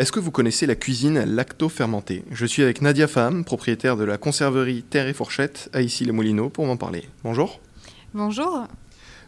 [0.00, 2.24] Est-ce que vous connaissez la cuisine lacto-fermentée?
[2.30, 6.64] Je suis avec Nadia Fam, propriétaire de la conserverie Terre et Fourchette à Issy-les-Moulineaux pour
[6.64, 7.06] m'en parler.
[7.22, 7.60] Bonjour.
[8.14, 8.66] Bonjour.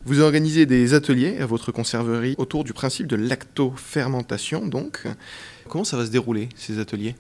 [0.07, 5.07] Vous organisez des ateliers à votre conserverie autour du principe de lacto-fermentation donc.
[5.69, 7.17] Comment ça va se dérouler ces ateliers?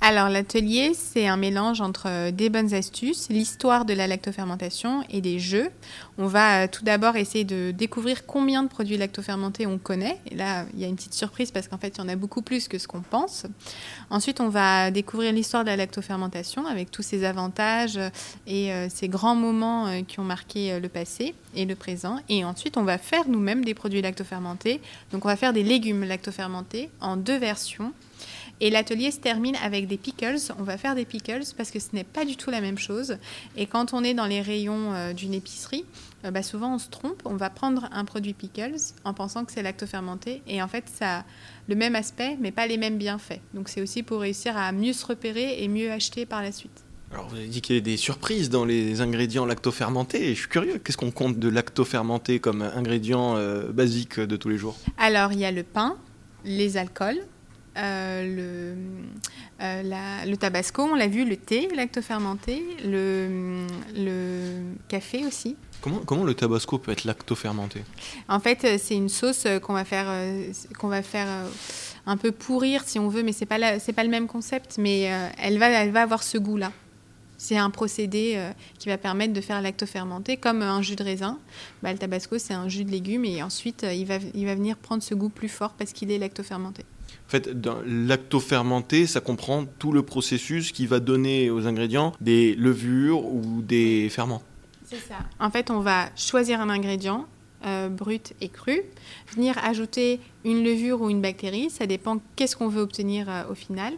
[0.00, 5.20] Alors l'atelier, c'est un mélange entre euh, des bonnes astuces, l'histoire de la lactofermentation et
[5.20, 5.70] des jeux.
[6.18, 10.18] On va euh, tout d'abord essayer de découvrir combien de produits lactofermentés on connaît.
[10.30, 12.16] Et là, il y a une petite surprise parce qu'en fait, il y en a
[12.16, 13.46] beaucoup plus que ce qu'on pense.
[14.10, 17.98] Ensuite, on va découvrir l'histoire de la lactofermentation avec tous ses avantages
[18.46, 22.18] et ses euh, grands moments qui ont marqué le passé et le présent.
[22.28, 24.82] Et ensuite, on va faire nous-mêmes des produits lactofermentés.
[25.12, 27.92] Donc, on va faire des légumes lactofermentés en deux versions.
[28.64, 30.38] Et l'atelier se termine avec des pickles.
[30.58, 33.18] On va faire des pickles parce que ce n'est pas du tout la même chose.
[33.58, 35.84] Et quand on est dans les rayons euh, d'une épicerie,
[36.24, 37.20] euh, bah, souvent on se trompe.
[37.26, 40.40] On va prendre un produit pickles en pensant que c'est lactofermenté.
[40.46, 41.24] Et en fait, ça a
[41.68, 43.42] le même aspect, mais pas les mêmes bienfaits.
[43.52, 46.84] Donc c'est aussi pour réussir à mieux se repérer et mieux acheter par la suite.
[47.12, 50.34] Alors vous avez dit qu'il y a des surprises dans les ingrédients lactofermentés.
[50.34, 54.56] je suis curieux, qu'est-ce qu'on compte de lactofermenté comme ingrédient euh, basique de tous les
[54.56, 54.78] jours?
[54.96, 55.98] Alors il y a le pain,
[56.46, 57.20] les alcools,
[57.76, 58.74] le,
[59.60, 65.56] euh, le tabasco, on l'a vu, le thé lactofermenté, le, le café aussi.
[65.80, 67.82] Comment, comment le tabasco peut être lactofermenté?
[68.28, 70.06] En fait, euh, c'est une sauce qu'on va faire,
[70.78, 71.28] qu'on va faire
[72.06, 75.10] un peu pourrir si on veut, mais c'est pas c'est pas le même concept, mais
[75.38, 76.72] elle va, elle va avoir ce goût-là.
[77.36, 78.40] C'est un procédé
[78.78, 81.38] qui va permettre de faire lactofermenté, comme un jus de raisin.
[81.82, 84.76] Bah, le tabasco, c'est un jus de légumes et ensuite il va, il va venir
[84.76, 86.84] prendre ce goût plus fort parce qu'il est lactofermenté.
[87.26, 87.50] En fait,
[87.86, 94.08] lactofermenté, ça comprend tout le processus qui va donner aux ingrédients des levures ou des
[94.10, 94.42] ferments.
[94.84, 95.16] C'est ça.
[95.40, 97.26] En fait, on va choisir un ingrédient,
[97.66, 98.82] euh, brut et cru,
[99.34, 103.54] venir ajouter une levure ou une bactérie, ça dépend qu'est-ce qu'on veut obtenir euh, au
[103.54, 103.94] final,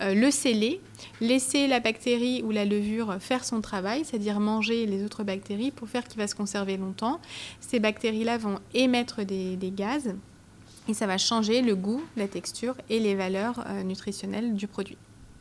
[0.00, 0.80] euh, le sceller,
[1.20, 5.88] laisser la bactérie ou la levure faire son travail, c'est-à-dire manger les autres bactéries pour
[5.88, 7.20] faire qu'il va se conserver longtemps.
[7.58, 10.14] Ces bactéries-là vont émettre des gaz
[10.88, 14.96] et ça va changer le goût, la texture et les valeurs euh, nutritionnelles du produit.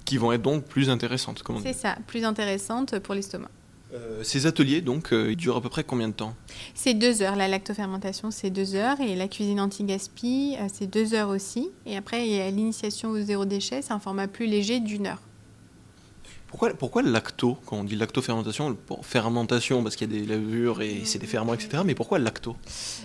[0.05, 3.49] Qui vont être donc plus intéressantes, comment C'est ça, plus intéressantes pour l'estomac.
[3.93, 6.35] Euh, ces ateliers, donc, euh, ils durent à peu près combien de temps?
[6.75, 7.37] C'est deux heures.
[7.37, 8.99] La lactofermentation, c'est deux heures.
[8.99, 11.69] Et la cuisine anti-gaspi, c'est deux heures aussi.
[11.85, 13.81] Et après, il y a l'initiation au zéro déchet.
[13.81, 15.21] C'est un format plus léger d'une heure.
[16.47, 20.81] Pourquoi, pourquoi le lacto Quand on dit lactofermentation, fermentation parce qu'il y a des levures
[20.81, 21.83] et c'est des ferments, etc.
[21.85, 22.55] Mais pourquoi lacto?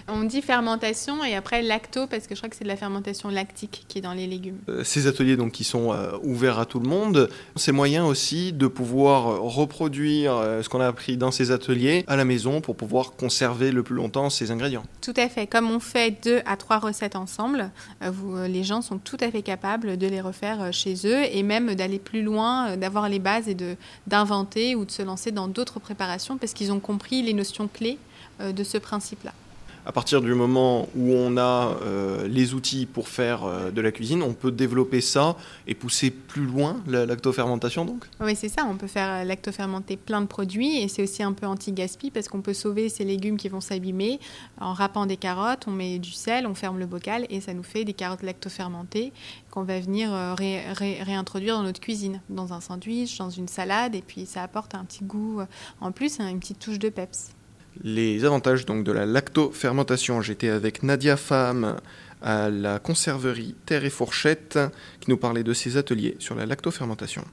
[0.06, 3.30] On dit fermentation et après lacto parce que je crois que c'est de la fermentation
[3.30, 4.58] lactique qui est dans les légumes.
[4.68, 8.52] Euh, ces ateliers donc qui sont euh, ouverts à tout le monde, c'est moyen aussi
[8.52, 12.76] de pouvoir reproduire euh, ce qu'on a appris dans ces ateliers à la maison pour
[12.76, 14.84] pouvoir conserver le plus longtemps ces ingrédients.
[15.00, 15.48] Tout à fait.
[15.48, 17.70] Comme on fait deux à trois recettes ensemble,
[18.00, 21.74] vous, les gens sont tout à fait capables de les refaire chez eux et même
[21.74, 23.56] d'aller plus loin, d'avoir les bases et
[24.06, 27.98] d'inventer ou de se lancer dans d'autres préparations parce qu'ils ont compris les notions clés
[28.40, 29.32] euh, de ce principe-là
[29.84, 33.90] à partir du moment où on a euh, les outils pour faire euh, de la
[33.90, 38.04] cuisine, on peut développer ça et pousser plus loin la lactofermentation donc?
[38.20, 41.32] Oui, c'est ça, on peut faire euh, lactofermenter plein de produits et c'est aussi un
[41.32, 44.20] peu anti-gaspi parce qu'on peut sauver ces légumes qui vont s'abîmer
[44.60, 47.64] en râpant des carottes, on met du sel, on ferme le bocal et ça nous
[47.64, 49.12] fait des carottes lactofermentées
[49.50, 54.26] qu'on va venir réintroduire dans notre cuisine, dans un sandwich, dans une salade et puis
[54.26, 55.40] ça apporte un petit goût
[55.80, 57.32] en plus, une petite touche de peps
[57.82, 60.20] les avantages donc de la lactofermentation.
[60.22, 61.76] J'étais avec Nadia Femme
[62.22, 64.58] à la conserverie Terre et Fourchette
[65.00, 67.24] qui nous parlait de ses ateliers sur la lactofermentation.